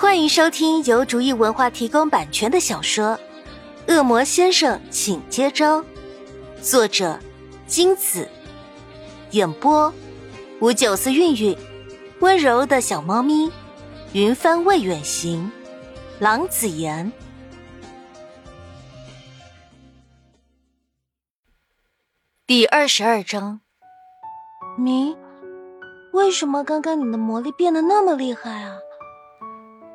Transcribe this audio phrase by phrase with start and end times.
[0.00, 3.20] 欢迎收听由竹意文化提供版权的小说
[3.94, 5.82] 《恶魔先生，请接招》，
[6.62, 7.20] 作者
[7.66, 8.26] 金子，
[9.32, 9.92] 演播
[10.62, 11.54] 五九四韵韵，
[12.20, 13.52] 温柔的小猫咪，
[14.14, 15.52] 云帆未远行，
[16.18, 17.12] 郎子言。
[22.46, 23.60] 第二十二章，
[24.78, 25.14] 明，
[26.14, 28.78] 为什么刚刚你的魔力变得那么厉害啊？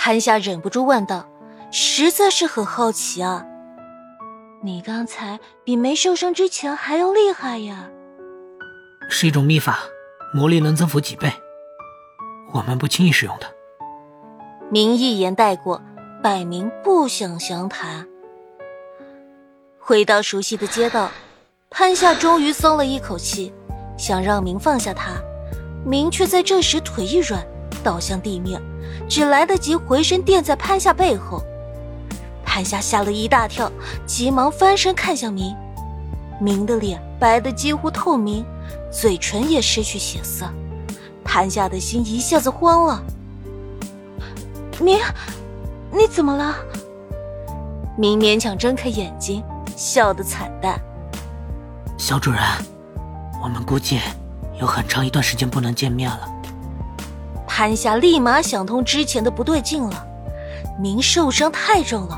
[0.00, 1.28] 潘夏忍不住问道
[1.72, 3.44] ：“实在是很好奇啊！
[4.62, 7.90] 你刚才比没受伤之前还要厉害呀！
[9.10, 9.80] 是一种秘法，
[10.32, 11.32] 魔力能增幅几倍，
[12.52, 13.46] 我们不轻易使用的。”
[14.70, 15.82] 明一言带过，
[16.22, 18.06] 摆明不想详谈。
[19.80, 21.10] 回到熟悉的街道。
[21.70, 23.52] 潘夏终于松了一口气，
[23.98, 25.10] 想让明放下他，
[25.84, 27.46] 明却在这时腿一软，
[27.84, 28.58] 倒向地面，
[29.08, 31.42] 只来得及回身垫在潘夏背后。
[32.44, 33.70] 潘夏吓了一大跳，
[34.06, 35.54] 急忙翻身看向明，
[36.40, 38.44] 明的脸白的几乎透明，
[38.90, 40.46] 嘴唇也失去血色。
[41.24, 43.02] 潘夏的心一下子慌了。
[44.80, 44.98] 明，
[45.92, 46.56] 你怎么了？
[47.96, 49.42] 明勉强睁开眼睛，
[49.76, 50.80] 笑得惨淡。
[51.96, 52.40] 小主人，
[53.42, 54.00] 我们估计
[54.60, 56.28] 有很长一段时间不能见面了。
[57.58, 60.06] 潘夏立马想通之前的不对劲了，
[60.80, 62.16] 明受伤太重了，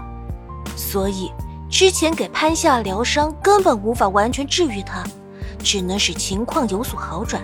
[0.76, 1.32] 所以
[1.70, 5.02] 之前给潘夏疗伤根本无法完全治愈他，
[5.60, 7.42] 只能使情况有所好转。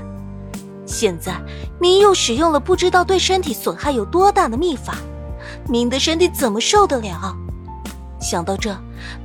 [0.84, 1.41] 现在
[1.80, 4.97] 明又使用了不知道对身体损害有多大的秘法，
[5.66, 7.34] 明的身体怎么受得了？
[8.20, 8.77] 想到这，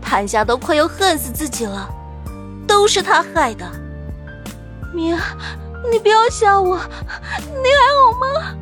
[0.01, 1.89] 潘夏都快要恨死自己了。
[2.65, 3.69] 都是他害的，
[4.93, 5.13] 明，
[5.91, 8.55] 你不要吓我，你还好吗？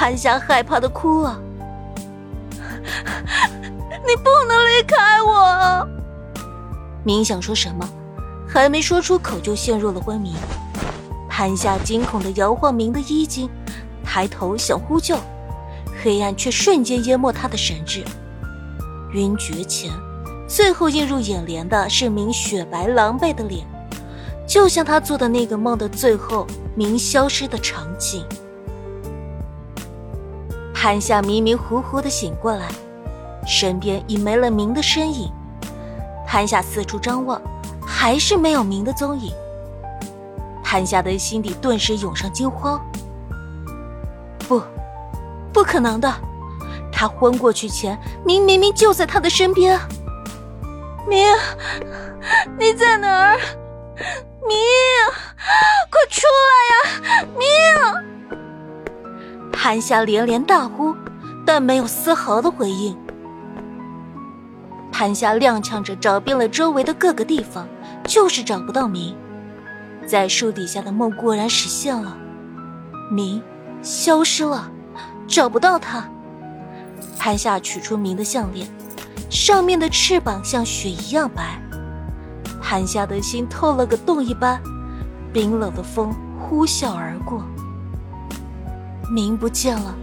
[0.00, 1.38] 潘夏害怕的哭啊。
[2.56, 5.86] 你不能离开我。
[7.04, 7.86] 明想说什么，
[8.48, 10.34] 还没说出口就陷入了昏迷。
[11.28, 13.46] 潘夏惊恐的摇晃明的衣襟，
[14.02, 15.18] 抬头想呼救，
[16.02, 18.02] 黑暗却瞬间淹没他的神智。
[19.12, 19.92] 晕厥前。
[20.48, 23.66] 最后映入眼帘的是明雪白狼狈的脸，
[24.48, 28.24] 就像他做的那个梦的最后，明消失的场景。
[30.82, 32.66] 潘夏迷迷糊糊的醒过来，
[33.46, 35.30] 身边已没了明的身影。
[36.26, 37.38] 潘夏四处张望，
[37.86, 39.30] 还是没有明的踪影。
[40.64, 42.80] 潘夏的心底顿时涌上惊慌。
[44.48, 44.62] 不，
[45.52, 46.10] 不可能的！
[46.90, 49.78] 他昏过去前，明明明就在他的身边。
[51.06, 51.26] 明，
[52.58, 53.36] 你在哪儿？
[54.48, 54.56] 明，
[55.90, 56.89] 快出来呀！
[59.70, 60.96] 明，潘夏连连大呼，
[61.46, 62.96] 但没有丝毫的回应。
[64.90, 67.68] 潘夏踉跄着找遍了周围的各个地方，
[68.04, 69.14] 就是找不到明。
[70.06, 72.16] 在树底下的梦果然实现了，
[73.12, 73.40] 明
[73.80, 74.68] 消失了，
[75.28, 76.04] 找不到他。
[77.16, 78.68] 潘夏取出明的项链。
[79.30, 81.62] 上面的翅膀像雪一样白，
[82.60, 84.60] 潘夏的心透了个洞一般，
[85.32, 87.44] 冰冷的风呼啸而过。
[89.10, 89.94] 明不见了，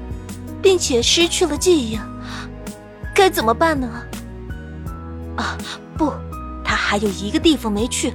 [0.62, 1.97] 并且失去了记忆，
[3.16, 3.90] 该怎么办呢？
[5.38, 5.57] 啊，
[5.97, 6.12] 不，
[6.63, 8.13] 他还有一个地方没去，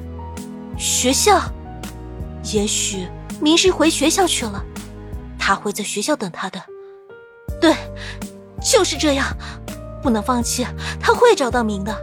[0.77, 1.41] 学校。
[2.53, 3.09] 也许
[3.41, 4.63] 明是回学校去了，
[5.39, 6.61] 他会在学校等他的。
[7.61, 7.75] 对，
[8.61, 9.27] 就是这样。
[10.03, 10.67] 不能放弃，
[11.01, 11.97] 他会找到明的。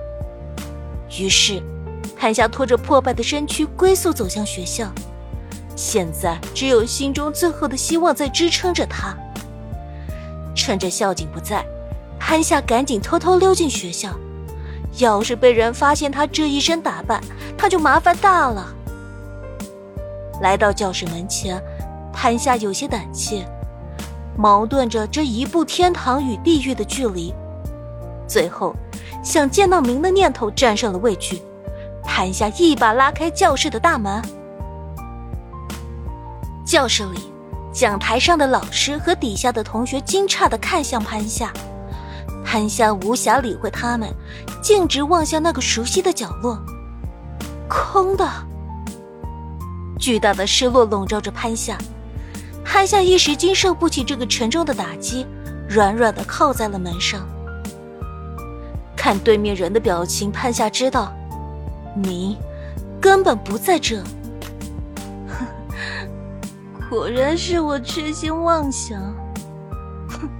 [1.19, 1.61] 于是，
[2.17, 4.89] 潘夏拖着破败的身躯，龟速走向学校。
[5.81, 9.15] 现在，只有心中最后的希望在支撑着他。
[10.53, 11.65] 趁着校警不在，
[12.19, 14.09] 潘夏赶紧偷偷溜进学校。
[14.97, 17.23] 要是被人发现他这一身打扮，
[17.57, 18.75] 他就麻烦大了。
[20.41, 21.63] 来到教室门前，
[22.11, 23.45] 潘夏有些胆怯，
[24.35, 27.33] 矛盾着这一步天堂与地狱的距离。
[28.27, 28.75] 最后，
[29.23, 31.41] 想见到明的念头战胜了畏惧，
[32.03, 34.21] 潘夏一把拉开教室的大门。
[36.69, 37.19] 教室里，
[37.73, 41.51] 讲台上的老师和底下的同学惊诧的看向潘夏，
[42.45, 44.07] 潘夏无暇理会他们，
[44.61, 46.59] 径直望向那个熟悉的角落，
[47.67, 48.29] 空的。
[49.97, 51.75] 巨大的失落笼罩着潘夏，
[52.63, 55.25] 潘夏一时经受不起这个沉重的打击，
[55.67, 57.27] 软软的靠在了门上。
[58.95, 61.11] 看对面人的表情，潘夏知道，
[61.95, 62.37] 你
[63.01, 64.03] 根本不在这。
[66.89, 68.99] 果然是我痴心妄想。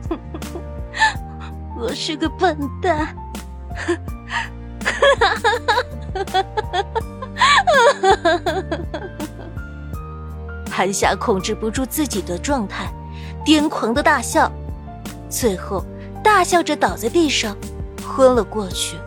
[1.77, 3.15] 我是个笨蛋。
[10.65, 12.91] 潘夏控制不住自己的状态，
[13.45, 14.51] 癫狂的大笑，
[15.29, 15.85] 最后
[16.23, 17.55] 大笑着倒在地上，
[18.03, 18.97] 昏了过去。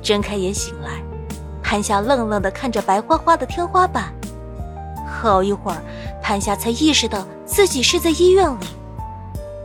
[0.00, 1.02] 睁开眼醒来，
[1.64, 4.12] 韩夏愣愣的看着白花花的天花板，
[5.12, 5.82] 好一会儿，
[6.22, 8.64] 潘夏才意识到自己是在医院里，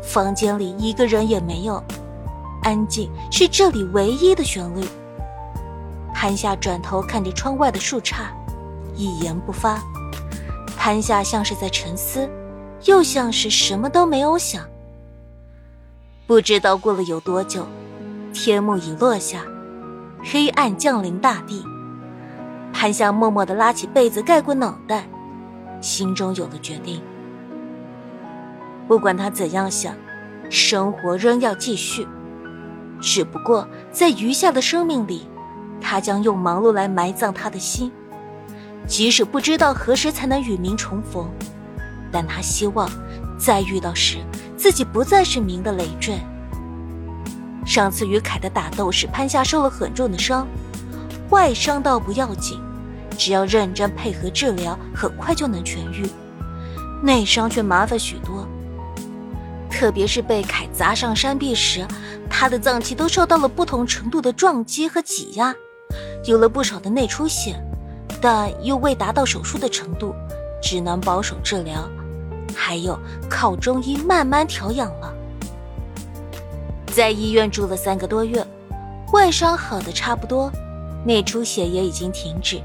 [0.04, 1.82] 房间里一个人也没有，
[2.64, 4.86] 安静是这里唯一的旋律。
[6.14, 8.26] 潘夏转头看着窗外的树杈，
[8.96, 9.82] 一言不发。
[10.78, 12.30] 潘夏像是在沉思，
[12.86, 14.64] 又像是什么都没有想。
[16.26, 17.66] 不知道过了有多久，
[18.34, 19.44] 天幕已落下，
[20.24, 21.64] 黑暗降临大地。
[22.74, 25.08] 潘夏默默的拉起被子盖过脑袋，
[25.81, 27.01] 心中有了决定。
[28.88, 29.94] 不管他怎样想，
[30.50, 32.07] 生活仍要继续，
[33.01, 35.27] 只不过在余下的生命里。
[35.79, 37.91] 他将用忙碌来埋葬他的心，
[38.88, 41.29] 即使不知道何时才能与明重逢，
[42.12, 42.89] 但他希望
[43.38, 44.18] 再遇到时，
[44.57, 46.18] 自己不再是明的累赘。
[47.63, 50.47] 上次与凯的打斗时，潘夏受了很重的伤，
[51.29, 52.59] 外伤倒不要紧，
[53.18, 56.08] 只要认真配合治疗，很快就能痊愈。
[57.02, 58.48] 内伤却麻烦许多，
[59.69, 61.86] 特别是被凯砸上山壁时，
[62.30, 65.54] 他的脏器都受到了不同程度的撞击和挤压。
[66.25, 67.56] 有了不少的内出血，
[68.22, 70.13] 但又未达到手术的程度，
[70.62, 71.88] 只能保守治疗，
[72.56, 72.98] 还有
[73.30, 75.13] 靠中医慢慢调养了。
[76.88, 78.46] 在医院住了三个多月，
[79.13, 80.52] 外伤好的差不多，
[81.06, 82.60] 内出血也已经停止，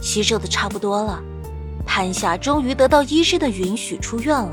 [0.00, 1.20] 吸收的差不多了。
[1.86, 4.52] 潘夏终于得到医生的允许出院了。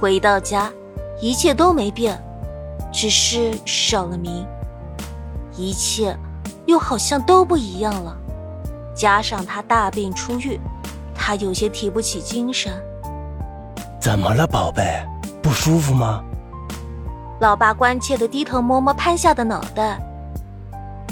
[0.00, 0.72] 回到家，
[1.20, 2.20] 一切都没变，
[2.92, 4.46] 只是少了名，
[5.56, 6.16] 一切。
[6.64, 8.16] 又好像都不一样了，
[8.94, 10.60] 加上他大病初愈，
[11.12, 12.72] 他有些提不起精神。
[14.00, 15.04] 怎么了，宝贝？
[15.42, 16.22] 不舒服吗？
[17.40, 20.00] 老爸关切的低头摸摸潘夏的脑袋。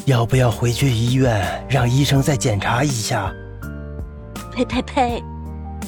[0.07, 3.33] 要不要回去医院让医生再检查一下？
[4.53, 5.23] 呸呸呸！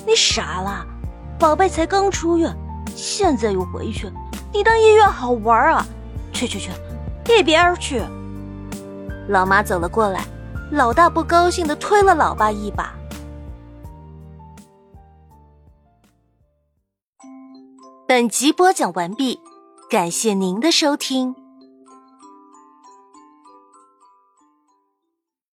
[0.07, 0.87] 你傻了？
[1.39, 2.55] 宝贝才刚出院，
[2.95, 4.11] 现在又回去，
[4.53, 5.87] 你当医院好玩啊？
[6.33, 6.71] 去去去，
[7.27, 8.03] 一边去！
[9.29, 10.25] 老妈走了过来，
[10.71, 12.95] 老大不高兴的推了老爸一把。
[18.07, 19.41] 本集播讲完毕，
[19.89, 21.42] 感谢您的收听。